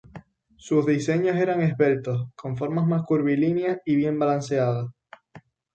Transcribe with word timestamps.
Sus 0.55 0.87
diseños 0.87 1.35
eran 1.35 1.61
esbeltos, 1.61 2.25
con 2.35 2.57
formas 2.57 2.87
mas 2.87 3.03
curvilíneas 3.03 3.77
y 3.85 3.95
bien 3.97 4.17
balanceados. 4.17 4.89